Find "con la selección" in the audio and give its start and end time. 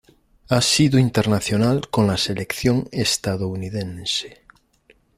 1.91-2.89